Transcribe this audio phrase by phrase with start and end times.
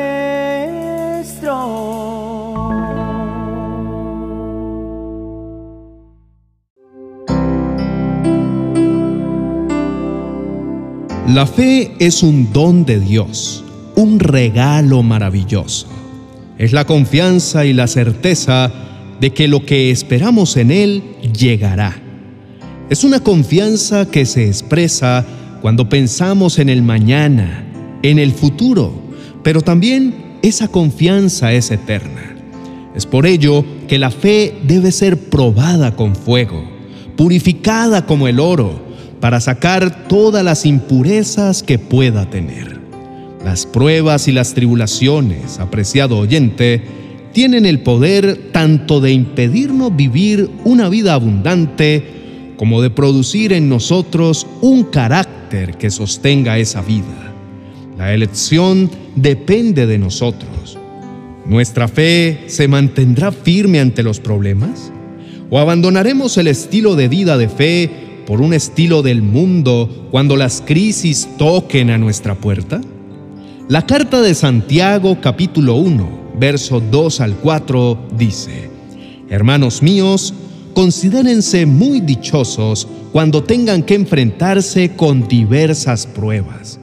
[11.28, 13.62] La fe es un don de Dios,
[13.94, 15.86] un regalo maravilloso.
[16.58, 18.72] Es la confianza y la certeza
[19.20, 21.94] de que lo que esperamos en Él llegará.
[22.90, 25.24] Es una confianza que se expresa
[25.60, 27.71] cuando pensamos en el mañana,
[28.02, 28.92] en el futuro,
[29.42, 32.36] pero también esa confianza es eterna.
[32.94, 36.62] Es por ello que la fe debe ser probada con fuego,
[37.16, 38.80] purificada como el oro,
[39.20, 42.80] para sacar todas las impurezas que pueda tener.
[43.44, 46.82] Las pruebas y las tribulaciones, apreciado oyente,
[47.32, 52.04] tienen el poder tanto de impedirnos vivir una vida abundante
[52.56, 57.31] como de producir en nosotros un carácter que sostenga esa vida.
[58.02, 60.76] La elección depende de nosotros.
[61.46, 64.90] ¿Nuestra fe se mantendrá firme ante los problemas?
[65.50, 67.88] ¿O abandonaremos el estilo de vida de fe
[68.26, 72.80] por un estilo del mundo cuando las crisis toquen a nuestra puerta?
[73.68, 78.68] La carta de Santiago capítulo 1, verso 2 al 4 dice,
[79.28, 80.34] Hermanos míos,
[80.74, 86.80] considérense muy dichosos cuando tengan que enfrentarse con diversas pruebas,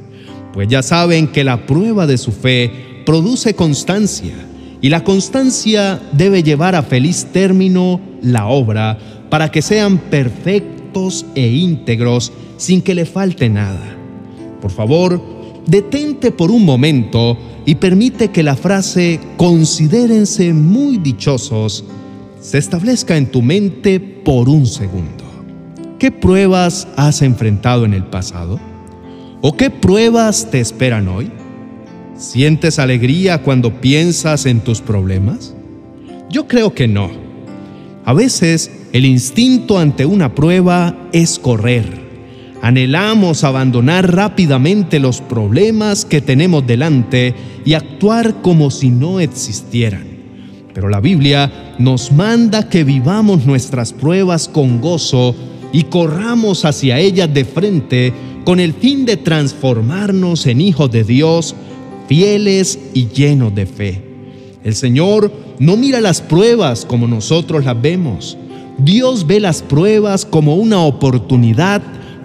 [0.53, 4.33] pues ya saben que la prueba de su fe produce constancia,
[4.81, 8.97] y la constancia debe llevar a feliz término la obra
[9.30, 13.95] para que sean perfectos e íntegros sin que le falte nada.
[14.61, 15.22] Por favor,
[15.67, 21.84] detente por un momento y permite que la frase considérense muy dichosos
[22.39, 25.25] se establezca en tu mente por un segundo.
[26.00, 28.69] ¿Qué pruebas has enfrentado en el pasado?
[29.42, 31.32] ¿O qué pruebas te esperan hoy?
[32.18, 35.56] ¿Sientes alegría cuando piensas en tus problemas?
[36.30, 37.09] Yo creo que no.
[38.04, 41.86] A veces el instinto ante una prueba es correr.
[42.62, 50.06] Anhelamos abandonar rápidamente los problemas que tenemos delante y actuar como si no existieran.
[50.74, 55.34] Pero la Biblia nos manda que vivamos nuestras pruebas con gozo
[55.72, 58.13] y corramos hacia ellas de frente
[58.44, 61.56] con el fin de transformarnos en hijos de Dios,
[62.07, 64.03] fieles y llenos de fe.
[64.63, 68.38] El Señor no mira las pruebas como nosotros las vemos.
[68.78, 71.81] Dios ve las pruebas como una oportunidad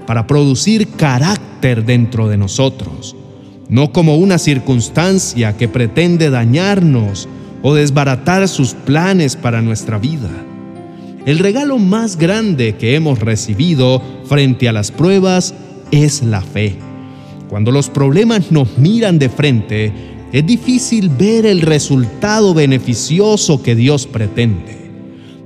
[0.07, 3.17] para producir carácter dentro de nosotros,
[3.69, 7.29] no como una circunstancia que pretende dañarnos
[7.63, 10.31] o desbaratar sus planes para nuestra vida.
[11.27, 15.55] El regalo más grande que hemos recibido frente a las pruebas
[15.91, 16.77] es la fe.
[17.49, 19.91] Cuando los problemas nos miran de frente,
[20.33, 24.77] es difícil ver el resultado beneficioso que Dios pretende.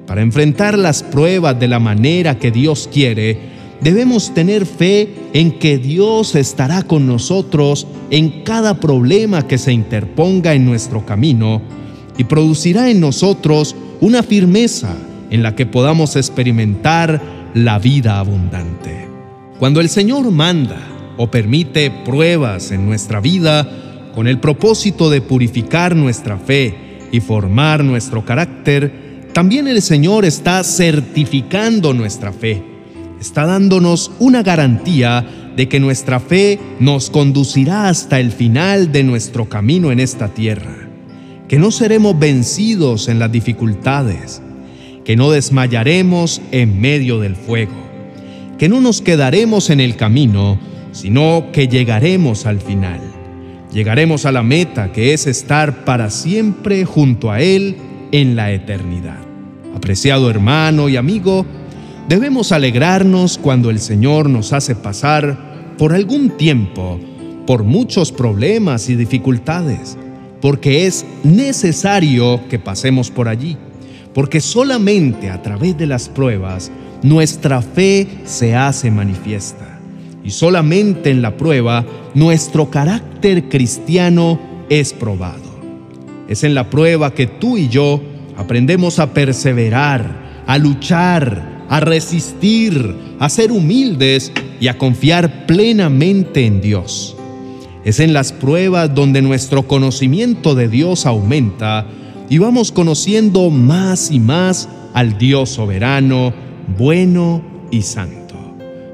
[0.05, 3.39] Para enfrentar las pruebas de la manera que Dios quiere,
[3.81, 10.55] debemos tener fe en que Dios estará con nosotros en cada problema que se interponga
[10.55, 11.63] en nuestro camino
[12.17, 14.97] y producirá en nosotros una firmeza
[15.31, 17.21] en la que podamos experimentar
[17.55, 19.09] la vida abundante.
[19.59, 20.79] Cuando el Señor manda
[21.17, 23.69] o permite pruebas en nuestra vida
[24.15, 30.63] con el propósito de purificar nuestra fe y formar nuestro carácter, también el Señor está
[30.65, 32.63] certificando nuestra fe.
[33.21, 39.49] Está dándonos una garantía de que nuestra fe nos conducirá hasta el final de nuestro
[39.49, 40.89] camino en esta tierra,
[41.49, 44.41] que no seremos vencidos en las dificultades,
[45.09, 47.73] que no desmayaremos en medio del fuego,
[48.59, 50.59] que no nos quedaremos en el camino,
[50.93, 53.01] sino que llegaremos al final.
[53.73, 57.77] Llegaremos a la meta que es estar para siempre junto a Él
[58.13, 59.17] en la eternidad.
[59.75, 61.47] Apreciado hermano y amigo,
[62.07, 67.01] debemos alegrarnos cuando el Señor nos hace pasar por algún tiempo
[67.47, 69.97] por muchos problemas y dificultades,
[70.43, 73.57] porque es necesario que pasemos por allí,
[74.15, 76.71] porque solamente a través de las pruebas
[77.03, 79.79] nuestra fe se hace manifiesta,
[80.25, 81.85] y solamente en la prueba
[82.15, 84.39] nuestro carácter cristiano
[84.69, 85.49] es probado.
[86.29, 88.03] Es en la prueba que tú y yo
[88.37, 96.61] aprendemos a perseverar, a luchar, a resistir, a ser humildes y a confiar plenamente en
[96.61, 97.17] Dios.
[97.85, 101.87] Es en las pruebas donde nuestro conocimiento de Dios aumenta
[102.31, 106.33] y vamos conociendo más y más al Dios soberano,
[106.77, 108.35] bueno y santo.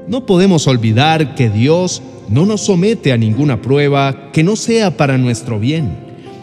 [0.07, 5.17] No podemos olvidar que Dios no nos somete a ninguna prueba que no sea para
[5.17, 5.97] nuestro bien.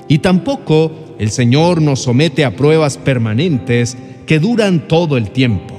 [0.08, 3.96] Y tampoco el Señor nos somete a pruebas permanentes
[4.26, 5.74] que duran todo el tiempo,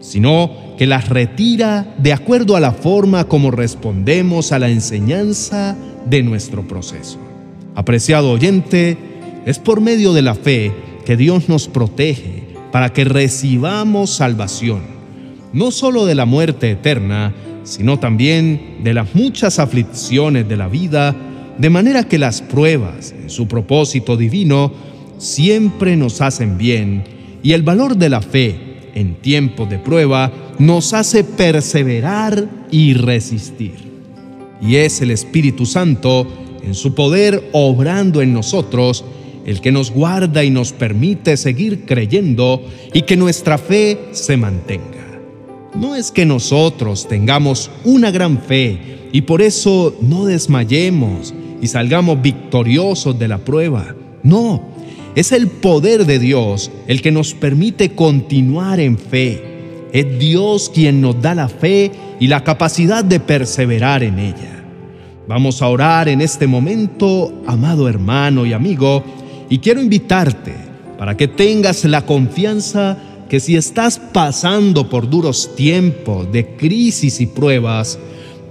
[0.00, 6.22] sino que las retira de acuerdo a la forma como respondemos a la enseñanza de
[6.22, 7.18] nuestro proceso.
[7.74, 9.09] Apreciado oyente,
[9.46, 10.72] es por medio de la fe
[11.04, 14.82] que Dios nos protege para que recibamos salvación,
[15.52, 17.34] no solo de la muerte eterna,
[17.64, 21.14] sino también de las muchas aflicciones de la vida,
[21.58, 24.72] de manera que las pruebas, en su propósito divino,
[25.18, 27.04] siempre nos hacen bien
[27.42, 33.74] y el valor de la fe en tiempos de prueba nos hace perseverar y resistir.
[34.60, 36.26] Y es el Espíritu Santo,
[36.62, 39.04] en su poder obrando en nosotros,
[39.46, 45.20] el que nos guarda y nos permite seguir creyendo y que nuestra fe se mantenga.
[45.74, 51.32] No es que nosotros tengamos una gran fe y por eso no desmayemos
[51.62, 53.94] y salgamos victoriosos de la prueba.
[54.22, 54.62] No,
[55.14, 59.42] es el poder de Dios el que nos permite continuar en fe.
[59.92, 61.90] Es Dios quien nos da la fe
[62.20, 64.64] y la capacidad de perseverar en ella.
[65.26, 69.04] Vamos a orar en este momento, amado hermano y amigo,
[69.50, 70.54] y quiero invitarte
[70.96, 72.96] para que tengas la confianza
[73.28, 77.98] que si estás pasando por duros tiempos de crisis y pruebas,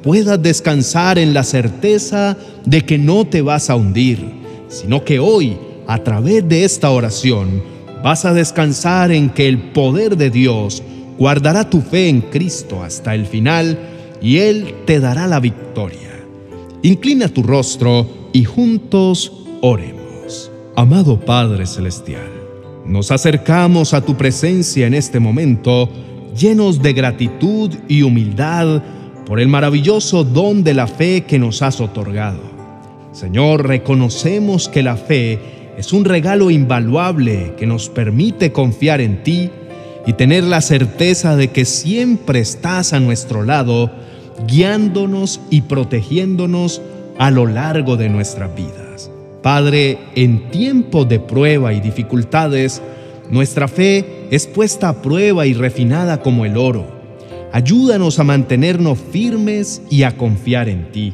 [0.04, 4.20] puedas descansar en la certeza de que no te vas a hundir,
[4.68, 5.58] sino que hoy,
[5.88, 7.64] a través de esta oración,
[8.04, 10.84] vas a descansar en que el poder de Dios
[11.18, 13.78] guardará tu fe en Cristo hasta el final
[14.22, 16.24] y Él te dará la victoria.
[16.82, 19.32] Inclina tu rostro y juntos
[19.62, 19.99] oremos.
[20.80, 22.32] Amado Padre Celestial,
[22.86, 25.90] nos acercamos a tu presencia en este momento
[26.34, 28.82] llenos de gratitud y humildad
[29.26, 32.40] por el maravilloso don de la fe que nos has otorgado.
[33.12, 39.50] Señor, reconocemos que la fe es un regalo invaluable que nos permite confiar en ti
[40.08, 43.92] y tener la certeza de que siempre estás a nuestro lado,
[44.48, 46.82] guiándonos y protegiéndonos
[47.18, 48.89] a lo largo de nuestras vidas.
[49.42, 52.82] Padre, en tiempo de prueba y dificultades,
[53.30, 56.86] nuestra fe es puesta a prueba y refinada como el oro.
[57.54, 61.14] Ayúdanos a mantenernos firmes y a confiar en ti,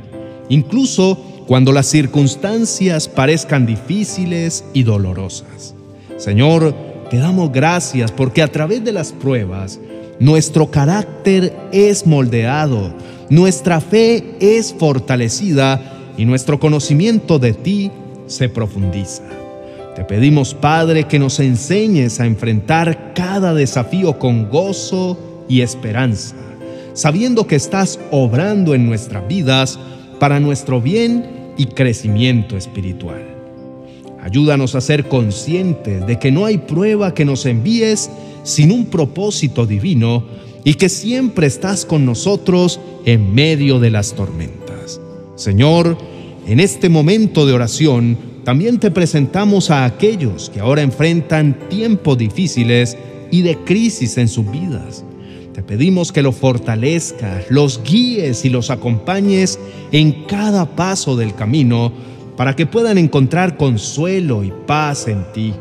[0.50, 1.18] incluso
[1.48, 5.76] cuando las circunstancias parezcan difíciles y dolorosas.
[6.18, 6.74] Señor,
[7.10, 9.80] te damos gracias porque a través de las pruebas
[10.20, 12.92] nuestro carácter es moldeado,
[13.30, 17.92] nuestra fe es fortalecida y nuestro conocimiento de ti
[18.28, 19.24] se profundiza.
[19.96, 25.18] Te pedimos, Padre, que nos enseñes a enfrentar cada desafío con gozo
[25.48, 26.36] y esperanza,
[26.94, 29.80] sabiendo que estás obrando en nuestras vidas
[30.20, 33.24] para nuestro bien y crecimiento espiritual.
[34.22, 38.10] Ayúdanos a ser conscientes de que no hay prueba que nos envíes
[38.44, 40.26] sin un propósito divino
[40.64, 45.00] y que siempre estás con nosotros en medio de las tormentas.
[45.36, 45.98] Señor,
[46.48, 52.96] en este momento de oración, también te presentamos a aquellos que ahora enfrentan tiempos difíciles
[53.32, 55.04] y de crisis en sus vidas.
[55.54, 59.58] Te pedimos que los fortalezcas, los guíes y los acompañes
[59.92, 61.92] en cada paso del camino
[62.38, 65.54] para que puedan encontrar consuelo y paz en ti.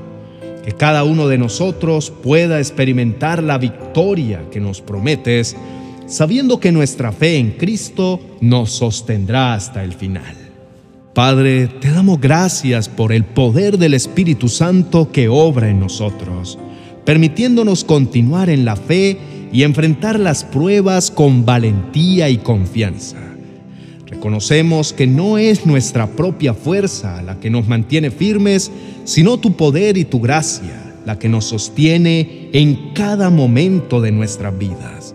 [0.64, 5.56] Que cada uno de nosotros pueda experimentar la victoria que nos prometes,
[6.06, 10.43] sabiendo que nuestra fe en Cristo nos sostendrá hasta el final.
[11.14, 16.58] Padre, te damos gracias por el poder del Espíritu Santo que obra en nosotros,
[17.04, 19.16] permitiéndonos continuar en la fe
[19.52, 23.16] y enfrentar las pruebas con valentía y confianza.
[24.06, 28.72] Reconocemos que no es nuestra propia fuerza la que nos mantiene firmes,
[29.04, 34.58] sino tu poder y tu gracia la que nos sostiene en cada momento de nuestras
[34.58, 35.14] vidas.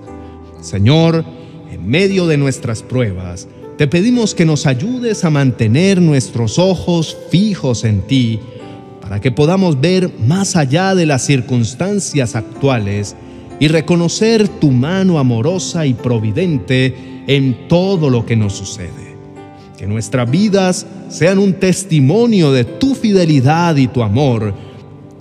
[0.61, 1.25] Señor,
[1.69, 7.85] en medio de nuestras pruebas, te pedimos que nos ayudes a mantener nuestros ojos fijos
[7.85, 8.37] en ti,
[8.99, 13.15] para que podamos ver más allá de las circunstancias actuales
[13.57, 19.15] y reconocer tu mano amorosa y providente en todo lo que nos sucede.
[19.77, 24.53] Que nuestras vidas sean un testimonio de tu fidelidad y tu amor,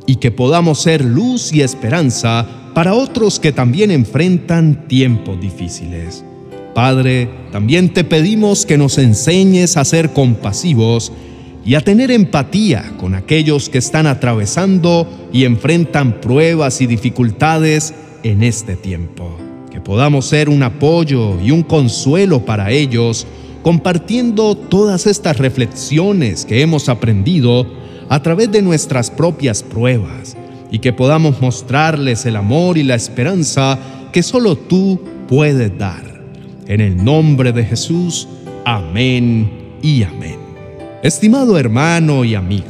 [0.05, 6.25] y que podamos ser luz y esperanza para otros que también enfrentan tiempos difíciles.
[6.75, 11.13] Padre, también te pedimos que nos enseñes a ser compasivos
[11.65, 18.43] y a tener empatía con aquellos que están atravesando y enfrentan pruebas y dificultades en
[18.43, 19.37] este tiempo.
[19.71, 23.27] Que podamos ser un apoyo y un consuelo para ellos,
[23.63, 27.67] compartiendo todas estas reflexiones que hemos aprendido
[28.09, 30.37] a través de nuestras propias pruebas
[30.71, 33.79] y que podamos mostrarles el amor y la esperanza
[34.13, 36.18] que solo tú puedes dar.
[36.69, 38.29] En el nombre de Jesús,
[38.67, 40.37] amén y amén.
[41.03, 42.67] Estimado hermano y amigo,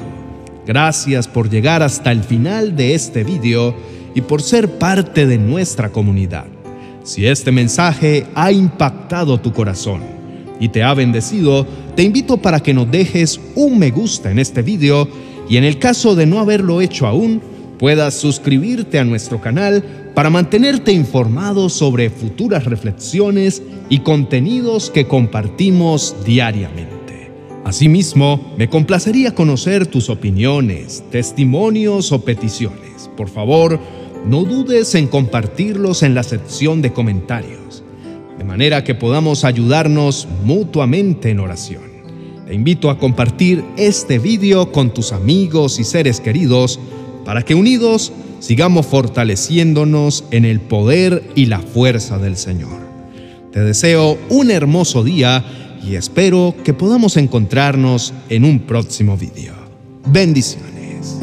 [0.65, 3.75] gracias por llegar hasta el final de este video
[4.15, 6.45] y por ser parte de nuestra comunidad.
[7.03, 10.03] Si este mensaje ha impactado tu corazón
[10.61, 14.63] y te ha bendecido, te invito para que nos dejes un me gusta en este
[14.63, 15.09] video
[15.49, 17.43] y en el caso de no haberlo hecho aún,
[17.79, 26.17] puedas suscribirte a nuestro canal para mantenerte informado sobre futuras reflexiones y contenidos que compartimos
[26.25, 26.99] diariamente.
[27.65, 33.11] Asimismo, me complacería conocer tus opiniones, testimonios o peticiones.
[33.17, 33.79] Por favor,
[34.27, 37.85] no dudes en compartirlos en la sección de comentarios,
[38.39, 41.83] de manera que podamos ayudarnos mutuamente en oración.
[42.47, 46.81] Te invito a compartir este video con tus amigos y seres queridos
[47.29, 52.81] para que unidos sigamos fortaleciéndonos en el poder y la fuerza del Señor.
[53.53, 55.45] Te deseo un hermoso día
[55.87, 59.53] y espero que podamos encontrarnos en un próximo video.
[60.07, 61.19] Bendiciones.